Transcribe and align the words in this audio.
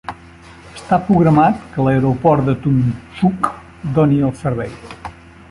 Està 0.77 0.97
programat 1.09 1.59
que 1.75 1.85
l'aeroport 1.87 2.47
de 2.49 2.57
Tumxuk 2.65 3.51
doni 4.01 4.21
el 4.31 4.35
servei. 4.43 4.75